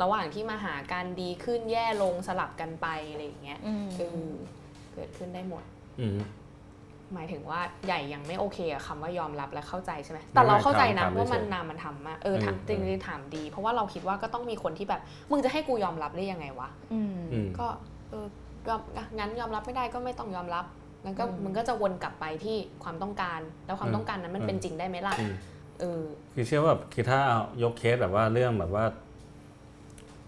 [0.01, 4.29] ระหว่างที่มาหาการดีขึ้นแย่ลงสลับกันไปอะไรอย่างเงี้ยอืมเออ
[4.93, 5.63] เกิดขึ้นได้หมด
[5.99, 6.19] อืม
[7.13, 15.01] หมายถึงว่าใหญ่ยังไม่โอเคกับคำว่ายอมรับและเข้าใจใช่ไหมแต่เราเข้าใจนะถามว่ามันเฉยๆนามันทำมากเออถามเออจริงๆถามดี เพราะว่าเราคิดว่าก็ต้องมีคนที่แบบ
[15.31, 17.67] มึงจะให้กูยอมรับได้ยังไงวะอืมอืมก็
[18.09, 18.25] เออ
[18.67, 18.81] ยอม
[19.19, 20.65] งั้นยอมรับไม่ได้ก็ไม่ต้องยอมรับ
[21.03, 25.33] งั้นก็อืมมึงก็จะวนกลับไปที่ความต้องการ แล้วความอืมต้องการนั้นมันอืมเป็นจริงได้ไหมล่ะอืม
[25.79, 28.85] เออคือเชื่อว่าแบบคือถ้าเอายกเคสแบบว่าเรื่องแบบว่า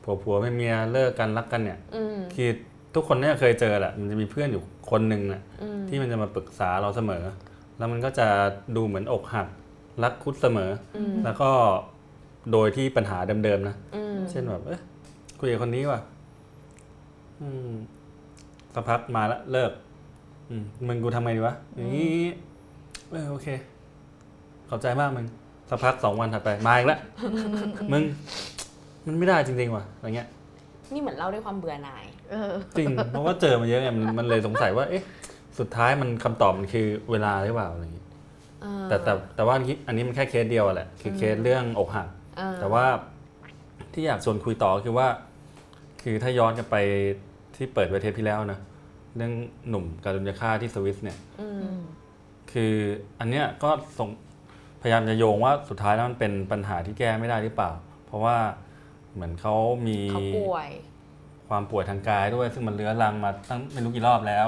[0.03, 2.49] ผัวผัวไม่เมียเลิกกันรักกันเนี่ยอืมคือ
[2.95, 7.23] ทุกคนเนี่ยเคยเจอแหละมันจะมีเพื่อนอยู่คนหนึ่งน่ะอืมที่มันจะมาปรึกษาเราเสมอ
[7.77, 8.27] แล้วมันก็จะ
[8.75, 9.47] ดูเหมือนอกหัก
[10.03, 11.49] รักคุดเสมออืมแล้วก็
[12.51, 14.81] โดยที่ปัญหาเดิมๆนะอืมเช่นแบบเอ๊ะ
[15.39, 15.99] คุยกับคนนี้ว่ะ
[17.41, 17.71] อืม
[18.73, 19.71] สักพักมาแล้วเลิก
[20.49, 22.23] อืมมึงกูทำไงดีวะอย่างนี้
[23.11, 23.47] เออโอเค
[24.69, 25.25] ขอบใจมากมึง
[25.69, 26.99] สักพักสองวันถัดไปมาอีกแล้ว
[27.93, 28.03] มึง
[29.07, 30.27] มันไม่ได้จริงๆว่ะอะไรเงี้ย
[30.93, 35.03] นี่เหมือนเล่าด้วยความเบื่อหน่าย เออ จริง เพราะว่าเจอมาเยอะไงมันมันเลยสงสัยว่าเอ๊ะ
[35.59, 38.05] สุดท้ายมันคำตอบมันคือเวลาหรือเปล่าอะไรอย่างงี้
[38.61, 42.85] เออแต่แต่แต่ว่าอันนี้อันนี้มันแค่เคสเดียวอะแหละคือเคสเรื่องอกหัก เออแต่ว่า
[43.93, 45.07] ที่อยากชวนคุยต่อคือว่า
[46.01, 46.75] คือถ้าย้อนกลันไป
[47.55, 48.59] ที่เปิดไวเทปที่แล้วนะ
[49.15, 49.33] เรื่อง
[49.69, 51.77] หนุ่มการุญยฆาตที่สวิสเนี่ย อืม
[52.51, 52.73] คือ
[53.19, 54.09] อันเนี้ยก็ส่ง
[54.81, 57.71] พยายามจะโยงว่าสุดท้ายแล้วมันเป็นปัญหาที่แก้ไม่ได้หรือเปล่า
[58.05, 58.37] เพราะว่า
[59.13, 59.55] เหมือนเขา
[59.87, 60.69] มีเขาป่วย
[61.49, 64.47] ความป่วยทางกายด้วย ซึ่งมันเลื้อรังมาตั้งไม่รู้กี่รอบแล้ว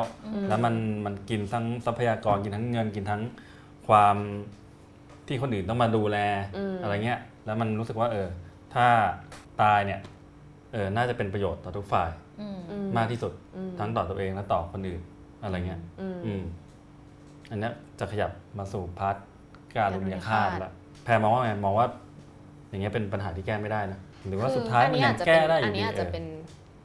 [0.49, 0.75] แล้วมัน
[1.05, 3.21] มันกินทั้งทรัพยากรกินทั้งเงินกินทั้ง
[3.87, 4.15] ความ
[5.27, 6.17] ที่คนอื่นต้องมาดูแล
[6.57, 8.27] อืมอะไรเงี้ย แล้วมันรู้สึกว่า เออ
[8.73, 8.87] ถ้า
[9.61, 9.99] ตายเนี่ย
[10.73, 12.09] เออ น่าจะเป็นประโยชน์ต่อทุกฝ่าย
[12.41, 15.01] อืมอืมากที่สุดอืมทั้งต่อตัวเองและต่อคนอื่น
[15.43, 16.43] อะไรเงี้ย อืมอืม
[17.49, 19.15] อันเนี้ยจะขยับมาสู่พาร์ท
[19.75, 20.71] การลุมยาฆาตการรุมยาฆาตละ
[21.03, 21.87] แพรมองว่าไงมองว่า
[22.69, 26.25] อย่างเงี้ยเป็นปัญหาที่แก้ไม่ได้นะ หรือว่าคือสุดท้ายอัมันนี้ยัอางจจะแก้เป็นได้ออันยู่ดีนี้อาจจะเออเป็น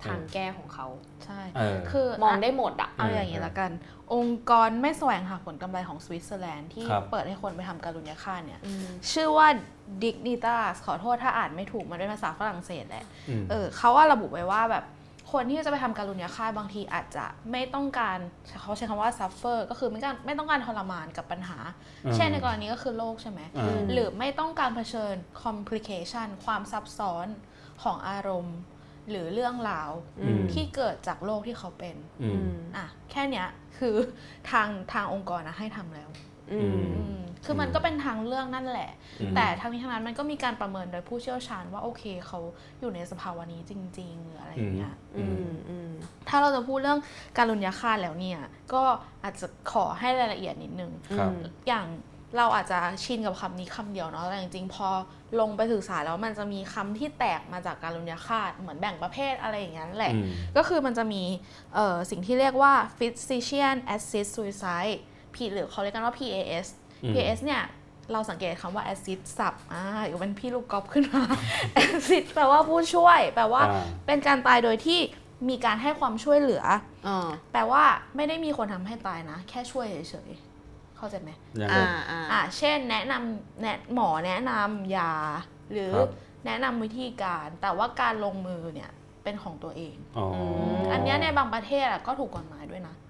[0.05, 0.87] ทางแก้ของเขา
[1.25, 3.71] ใช่เออคือมองได้หมดอะเอาอย่างนี้ละกัน
[4.15, 9.49] องค์กรไม่แสวงหาผลกำไรของสวิตเซอร์แลนด์ที่ครับเปิดให้คนไปทำการุญยฆาตเนี่ยอืมชื่อว่า
[10.03, 14.85] Dignitas ขอโทษถ้าอ่านไม่ถูกมันเป็นภาษาฝรั่งเศสแหละอืมเออเขาว่าระบุไว้ว่าแบบ
[15.33, 18.19] คนที่จะไปทำการุญยฆาตบางทีอาจจะไม่ต้องการ
[18.61, 21.59] เขาใช้คำว่า suffer ก็คือไม่การไม่ต้องการทรมานกับปัญหา
[22.05, 27.27] อืมเช่นในกรณีก็คือโรคใช่ไหมอืมหรือไม่ต้องการเผชิญ complication ความซับซ้อน
[27.83, 28.59] ของอารมณ์
[29.11, 29.91] หรือเรื่องราว
[30.21, 33.47] อืมที่เกิดจากโรคที่เขาเป็นอืมอะแค่เนี้ย
[33.79, 33.95] คือ
[34.51, 36.30] ทางทางองค์กรนะให้ทำแล้วอืมอืมอืม
[37.45, 42.41] คือมันก็เป็นทางเลือกนั่นแหละอืมแต่ทั้งนี้ทั้งนั้นมันก็มีการประเมินโดยผู้เชี่ยวชาญว่าโอเคเขา
[42.81, 45.91] อยู่ในสภาวะนี้จริง ๆ หรืออะไรอย่างเงี้ยอืมอืม
[46.29, 47.01] ถ้าเราจะพูดเรื่อง
[47.37, 48.41] การลุญยาฆาตแล้วเนี่ย
[48.73, 48.83] ก็
[49.25, 51.31] อาจจะขอให้รายละเอียดนิดนึงครับ
[51.69, 51.87] อย่าง
[52.37, 54.89] เราอาจจะชินกับคำนี้คำเดียวเนาะแต่จริงๆ พอ
[55.41, 61.23] ลงไปศึกษาแล้วมันจะมีคำที่แตกมาจากการลุญยาฆาตเหมือนแบ่งประเภทอะไรอย่างนั้นแหละอืมก็คือมันจะมี
[61.75, 64.97] เอ่อสิ่งที่เรียกว่า physician assist suicide
[65.35, 66.67] P หรือเขาเรียกกันว่า PAS
[67.05, 67.63] อืม PAS เนี่ย
[68.13, 71.25] เราสังเกตคำว่า assist สับอ่าอยู่เป็นพี่ลูกกอล์ฟขึ้นมา
[71.83, 75.01] assist แปลว่าผู้ช่วย แปลว่าอ่าเป็นการตายโดยที่
[75.49, 76.65] มีการให้ความช่วยเหลือ
[77.09, 77.83] อ่าแปลว่า
[78.17, 85.13] ไม่ได้มีคนทำให้ตายนะ แค่ช่วยเฉยๆ เข้าใจไหมยังไงอ่าอ่าอ่าเช่นแนะนำแนะหมอแนะนำยา
[85.73, 86.11] หรือครับ
[86.47, 88.91] แนะนำวิธีการ แต่ว่าการลงมือเนี่ย
[89.25, 90.37] เป็นของตัวเองอ๋ออ
[90.93, 93.10] อันเนี้ยในบางประเทศอะก็ถูกกฎหมายด้วยนะอ่าฮะเอ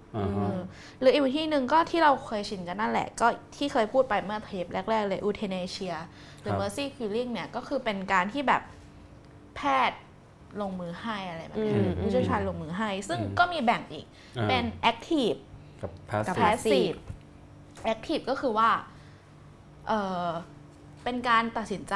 [0.99, 5.95] หรืออีกวิธีหนึ่งก็ที่เราเคยชินกันนั่นแหละ ก็ที่เคยพูดไปเมื่อเทปแรก ๆ เลยอูเทเนเชีย
[6.41, 8.61] หรือครับ mercy killing เนี่ยก็คือเป็นการที่แบบ
[9.55, 9.99] แพทย์
[10.61, 14.05] ลงมือให้อะไรแบบนี้อืมผู้เชี่ยวชาญลงมือให้ ซึ่งก็มีแบ่งอีก
[14.37, 15.39] อ่าเป็น active
[15.81, 15.91] กับ
[16.27, 16.97] กับ passive passive
[17.93, 18.69] active ก็คือว่า
[19.87, 19.93] เอ
[20.25, 20.29] อ
[21.03, 21.95] เป็นการตัดสินใจ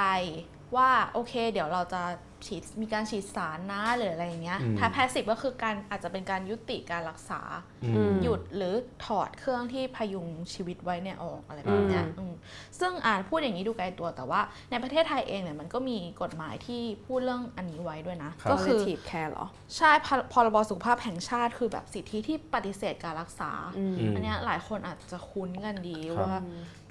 [0.75, 2.01] ว่าโอเค เดี๋ยวเราจะ
[2.45, 7.41] ฉีดมีการฉีดสารนะหรืออะไรอย่างเงี้ยอืมถ้า passive ก็คือการอาจจะเป็นการยุติการรักษา
[7.83, 8.73] อืมหยุดหรือ
[9.05, 12.33] ถอดเครื่องที่พยุงชีวิตไว้เนี่ยออกอะไรแบบเนี้ยอืมอืม
[12.79, 19.45] ซึ่งอ่านพูดอย่างนี้ดูไกลตัวแต่ว่าในประเทศไทยเองเนี่ยมันก็มีกฎหมายที่พูดเรื่องอันนี้ไว้ด้วยนะครับก็คือ palliative care เหรอ
[19.75, 26.37] ใช่พรพรบสุขภาพแห่งชาติคือแบบสิทธิที่ปฏิเสธการรักษาอืมอืมอันเนี้ยหลายคนอาจจะคุ้นกันดีครับว่า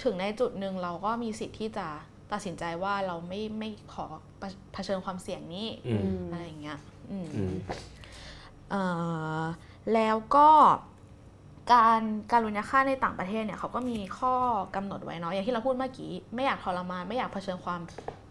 [0.03, 1.89] ถึงในจุดหนึ่งเราก็มีสิทธิ์ที่จะ
[2.33, 4.07] ตัดสินใจว่าเราไม่ไม่ขอ
[4.73, 6.79] เผชิญความเสี่ยงนี้อืมอะไรอย่างเงี้ย
[7.11, 7.55] อืมอืม
[8.71, 8.83] เอ่
[9.41, 9.43] อ
[9.95, 10.49] แล้วก็
[11.73, 14.35] การการลุญยาฆ่าตในต่างประเทศเนี่ยเขาก็มีข้อ
[14.77, 17.81] กำหนดไว้เนาะอย่างที่เราพูดเมื่อกี้ไม่อยากทรมานไม่อยากเผชิญความ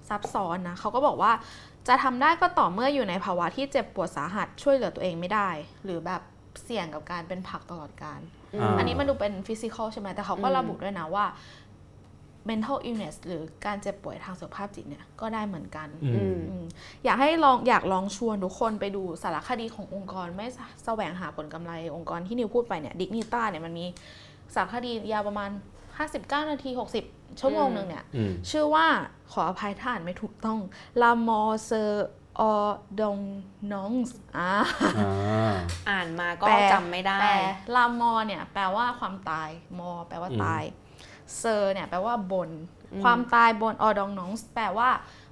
[0.10, 1.32] ซับซ้อนนะเขาก็บอกว่า
[1.88, 5.49] จะทำได้ก็ต่อเมื่ออยู่ในภาวะที่เจ็บปวดสาหัสช่วยเหลือตัวเองไม่ได้
[5.84, 6.21] หรือแบบ
[6.63, 8.19] เสี่ยงกับการเป็นผักตลอดการ
[8.62, 11.26] อ่าอันนี้มันดูเป็นฟิสิกอลใช่ไหมแต่เขาก็อืมระบุด้วยนะว่า
[12.49, 16.65] mental illness หรือการเจ็บป่วยทางสุขภาพจิตเนี่ยก็ได้เหมือนกันอืมอืม
[17.03, 20.45] อยากให้ลองอยากลองชวนทุกคนไปดูสารคดีขององค์กร ไม่
[20.86, 23.86] แสวงหาผลกำไรองค์กรที่นิวพูดไปเนี่ย Dignitas เนี่ยมันมี
[24.56, 25.49] สารคดียาวประมาณ
[25.99, 26.69] 59 นาที
[27.06, 28.86] 60 ชั่วโมงหนึ่งเนี่ยอืมชื่อว่า
[29.32, 30.60] ขออภัยถ้าอ่านไม่ถูกต้อง
[31.01, 31.91] La Mort sur
[32.41, 32.51] o
[32.99, 33.19] d o n
[33.71, 34.51] n o n s อ่า
[34.99, 35.53] อ่า
[35.89, 37.32] อ่านมาก็แปลจำไม่ได้แปล
[37.75, 40.63] la mort เนี่ยแปลว่าความตาย มอ แปลว่าตาย
[41.38, 42.49] sur เนี่ยแปลว่าบน
[43.03, 44.89] ความตายบน ordonnance แปลว่า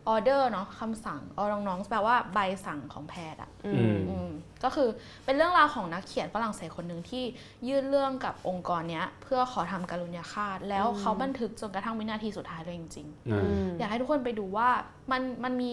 [0.09, 4.29] ออเดอร์เนาะคำสั่งออดองนองแปลว่าใบสั่งของแพทย์อะอืมอืม
[4.63, 4.89] ก็คือ
[5.25, 7.23] เป็นเรื่องราวของนักเขียนฝรั่งเศสคนหนึ่งที่
[7.67, 14.69] ยื่นเรื่องกับองค์กรเนี้ย เพื่อขอทำการุญยาฆาตแล้วเขาบันทึกจนกระทั่งวินาทีสุดท้ายเลยจริงๆอ่าอยากให้ทุกคนไปดูว่า
[15.11, 15.71] มันมันมี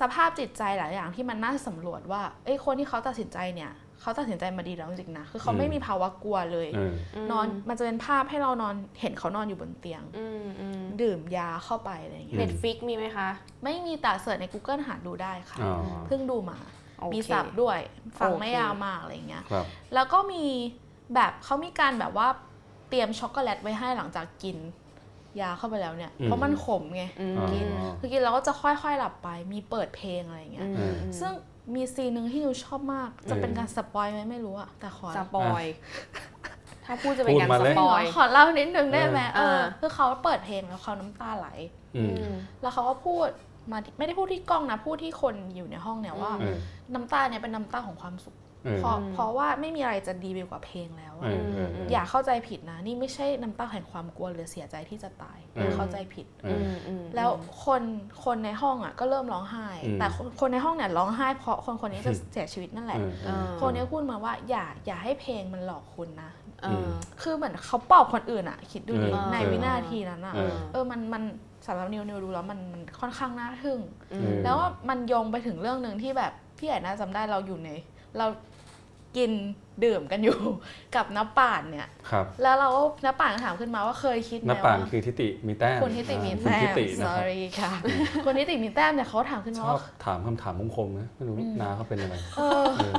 [0.00, 3.72] สภาพจิตใจหลายอย่างที่มันน่าสำรวจว่าเอ้ยคนที่เขาตัดสินใจเนี่ย
[4.04, 13.28] เขาตัดสินใจมาดีแล้วจริงๆนะคือเขาอืมไม่มีภาวะกลัวเลยเออนอนมันจะเป็นภาพให้เรานอนเห็นเขานอนอยู่บนเตียงอืมอืมดื่มยาเข้าไปอะไรอย่างเงี้ยเน็ตฟิกมีไหมคะ
[13.64, 15.74] ไม่มีแต่ search ใน Google หาดูได้ค่ะอ๋อ
[16.06, 16.58] เพิ่งดูมา
[16.98, 17.78] โอเคมี sub ด้วย
[18.18, 20.44] ฟังไม่โอเคยาวมากอะไรอย่างเงี้ยครับแล้วก็มี
[21.14, 22.28] แบบเขามีการแบบว่า
[22.88, 24.56] เตรียมช็อกโกแลตไว้ให้หลังจากกิน
[25.40, 27.66] ยาเข้าไปแล้วเนี่ยอืมเพราะมันขมไงอืมอ๋อกิน
[28.00, 31.32] คือกินแล้วก็จะค่อยๆหลับไป มีเปิดเพลงอะไรอย่างเงี้ยอืมซึ่ง
[31.74, 35.64] มี scene หนึ่งที่นิวชอบมาก จะเป็นการ spoil ไหมไม่รู้อะแต่ขอ spoil
[36.86, 41.48] ถ้าพูดจะเป็นการพูดมาเลย spoil ขอเล่านิดนึงได้ไหมเอเอออคือเขาเปิดเพลงแล้วเขาน้ำตาไหล
[41.96, 43.28] อืมอืมแล้วเขาก็พูด
[43.72, 46.56] มาที่ไม่ได้พูดที่กล้องนะพูดที่คนอยู่ในห้องเนี่ยว่าเออ
[46.94, 57.30] น้ำตาเนี่ยเป็นน้ำตาของความสุข เออเพราะเพราะว่าไม่มีอะไรจะดีไปกว่าเพลงแล้วอะเออเออเอออย่าเข้าใจผิดนะ นี่ไม่ใช่น้ำตาแห่งความกลัวหรือเสียใจที่จะตายเออเข้าใจผิดเออือมอืมแล้ว
[57.64, 57.82] คน
[58.24, 66.30] คนในห้องอะก็เริ่มร้องไห้อืมแต่คนคนในห้องเนี่ยร้องไห้เพราะคนคนนี้จะเสียชีวิตนั่นแหละเออเออคนนี้พูดมาว่าอย่าอย่าให้เพลงมันหลอกคุณนะ
[66.62, 66.86] เออ
[67.22, 71.22] คือเหมือนเขาปลอบคนอื่นอะ คิดดูดิเออในวินาทีนั้นอะเออเออมันมัน
[71.66, 73.78] สำหรับนิวนิวดูแล้วมันมันค่อนข้างน่าทึ่ง
[74.12, 77.70] อืเอมอแล้วว่ามันโยงไปถึงเรื่องหนึ่งที่แบบพี่ใหญ่น่าจำได้เราอยู่ใน
[78.18, 78.26] เรา
[79.16, 79.32] กิน
[79.84, 80.38] ดื่มกันอยู่
[80.96, 87.72] กับน้าป่านเนี่ย ครับ แล้วเราก็น้าป่านก็ถามขึ้นมาว่าเคยคิดไหมน้าป่านว่าคือทิติมีแต้มคุณทิติมีคุณแต้ทิมตินะครับ sorry ค่ะ
[88.24, 92.94] คุณทิติมีแต้มเนี่ยเขาถามขึ้นชมาอบว่าถามคำถามคมๆนะไม่รู้นาเขาเป็นอะไรเออเออ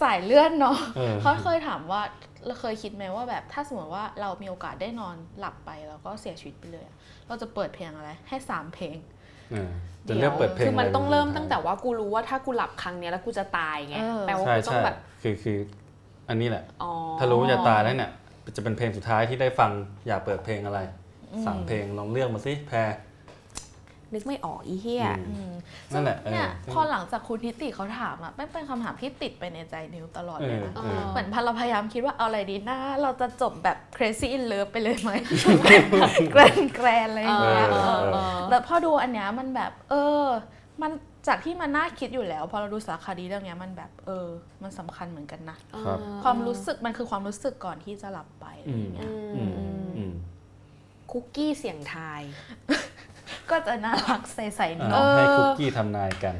[0.00, 2.02] สายเลือดเนาะเออเขาเคยถามว่า
[2.46, 6.96] เราเคยคิดไหมว่าแบบถ้าสมมติว่าเรามีโอกาสได้นอนหลับไปแล้วก็เสียชีวิตไปเลยอะ
[7.28, 9.18] เราจะเปิดเพลงอะไรให้สามเพลงเออ
[10.08, 15.58] จะเลือกเปิดเพลงคือมันะไต้องเริ่มตั้งแต่ว่ากูรู้ว่าถ้ากูหลับครั้งเนี้ยแล้วกูจะตายไงเออแปลว่าใช่กูต้อใช่งแบบคือคือ
[16.28, 18.10] อันนี้แหละอ๋อถ้ารู้ว่าจะตายแล้วเนี่ย
[18.56, 19.70] จะเป็นเพลงสุดท้ายที่ได้ฟัง
[20.06, 20.80] อยากเปิดเพลงอะไร
[21.46, 22.78] สามเพลงลองเลือกมาสิแพร
[24.14, 25.52] นึกไม่ออกอีเหี้ยอืมอืม
[25.92, 35.12] นั่นแหละเออเนี่ยซึ่งพอหลังจากคุณทิติเขาถามอะไม่เป็นคำถามที่ติดไปในใจนิวตลอดเอเลยอนะเออเหมือนพอเราพยายามคิดว่าเอาอะไรดีนะเราจะจบแบบ crazy in love ไปเลยไหม
[36.32, 40.24] แกรนแกรนอะไรอย่างเงี้ยเออเออเออแล้วพอดูอันเนี้ยมันแบบเออ
[40.82, 40.92] มัน
[41.28, 44.26] จากที่มันน่าคิดอยู่แล้วพอเราดูสารคดีเรื่องเนี้ยมันแบบเออ
[44.62, 50.12] มันสำคัญเหมือนกันนะครับความรู้สึกมันคือความรู้สึกก่อนที่จะหลับไปอะไรอย่างเงี้ยอืมอืมอืม
[51.10, 52.22] คุกกี้เสี่ยงทาย
[53.50, 56.34] ก็จะน่ารักใสๆนิดเอาให้คุกกี้ทำนายกัน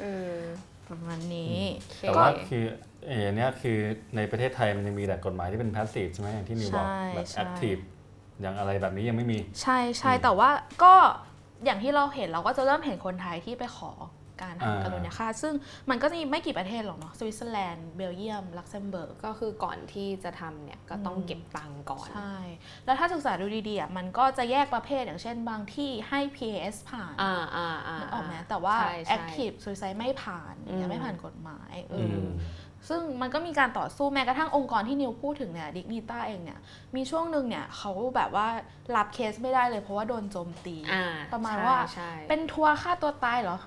[0.00, 0.04] เอ
[0.34, 0.36] อ
[0.88, 1.58] ประมาณนี้
[2.00, 2.64] แต่ว่าคือ
[3.06, 3.78] เออเนี้ยคือ
[4.16, 7.76] ในประเทศไทยมันยังมีแต่กฎหมายที่เป็น passive ใช่ไหมอย่างที่นิวบอกใช่แบบใช่แอคทีฟ
[8.40, 10.50] อย่างอะไรแบบนี้ยังไม่มี ใช่ใช่อืมแต่ว่า
[10.82, 10.94] ก็
[11.64, 13.92] อย่างที่เราเห็นเราก็จะเริ่มเห็นคนไทยที่ไปขอ
[14.42, 15.54] การอ่าทำการุณยฆาตซึ่ง
[15.90, 22.36] มันก็จะมีไม่กี่ประเทศหรอกเนาะสวิตเซอร์แลนด์เบลเยียมลักเซมเบิร์กก็คือก่อนที่จะทำเนี่ยก็ต้องเก็บตังค์ก่อน ใช่
[22.84, 32.30] แล้วถ้าศึกษาดูดีๆอะมันก็จะแยกประเภทอย่างเช่นบางที่ให้ PAS ผ่านอ่าอ่าอ่านึกออกไหมแต่ว่าใช่ใช่ Active Suicide ไม่ผ่านอย่างเงี้ยอืมไม่ผ่านกฎหมายเออืออม
[32.88, 36.58] ซึ่งมันก็มีการต่อสู้แม้กระทั่งองค์กรที่นิวพูดถึงเนี่ยดิกนิต้าเองเนี่ย
[36.96, 38.48] มีช่วงหนึ่งเนี่ยเขาแบบว่า
[38.96, 43.58] รับเคสไม่ได้เลยเพราะว่าโดนโจมตีอ่าประมาณใช่ว่าใช่เป็นทัวร์ฆ่าตัวตายเหรอ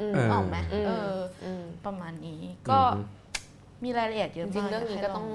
[0.00, 3.04] อืมเออออกไหมอืมเอออืมประมาณนี้ก็อืม
[3.84, 5.28] มีรายละเอียดเยจอะมากริงๆเรื่องนี้ให้ก็ลต้อง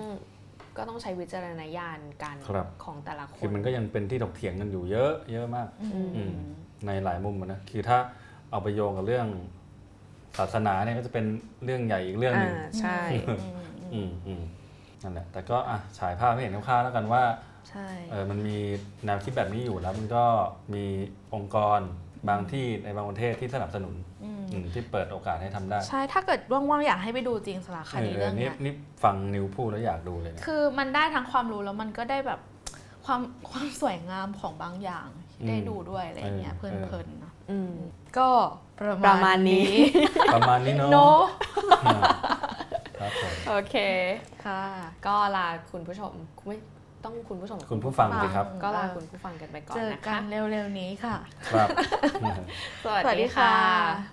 [0.78, 6.34] ก็ต้องใช้วิจารณญาณการครับของแต่ละคคือนมันก็ยังเป็นที่ถกเถียงกันอยู่เยอะ เยอะมากอืมอืม
[6.88, 7.98] ในหลายมุมอะนะคือถ้า
[8.52, 9.28] เอาไปโยงกับเรื่อง
[10.38, 11.26] ศาสนาเนี่ยก็จะเป็น
[11.66, 13.00] เรื่องใหญ่อีกเรื่องหอ่านึ่งใช่
[13.30, 14.44] อืมอืมอืมอืม
[15.04, 17.24] นั่นแหละแต่ก็อะฉายภาพให้เห็นคร่าวๆแล้วกันว่า
[17.70, 18.58] ใช่เออมันมี
[19.06, 20.24] แนวคิดแบบนี้อยู่แล้วมันก็
[20.74, 20.86] มี
[21.34, 21.80] องค์กร
[22.30, 24.33] บางที่ในบางประเทศที่สนับสนุนอืมอืม
[24.74, 32.40] ที่เปิดโอกาสให้ทำได้ ใช่ ถ้าเกิดว่างๆอยากให้ไปดูจริงสารคเอดีอเรื่องนี่เนี้ยนี่ฟังนิวพูดแล้วอยากดูเลยเนี่ยคือมันได้ทั้งความรู้แล้วมันก็ได้แบบ
[33.06, 37.74] ความความสวยงามของบางอย่างที่ได้อืมดูด้วยอะไรอย่างเงี้ยเอเพอลินๆนะอืม
[38.18, 38.28] ก็
[38.80, 39.72] ประประมาณนี้
[40.36, 40.98] ประมาณนี้เนาะโน
[41.86, 42.00] อ่า
[43.00, 43.76] ครับผมโอเค
[44.46, 44.62] ค่ะ
[45.06, 46.12] ก็ลาคุณผู้ชม
[46.48, 46.58] ไม่
[47.04, 51.16] ต้องคุณผู้ชมคุณผู้ฟังสิครับ ก็ลาคุณผู้ฟังกันไปก่อนเจอนะกัคะนเร็วๆนี้ค่ะ
[51.50, 51.70] ครับ
[52.84, 54.13] สวัสดีค่ะะ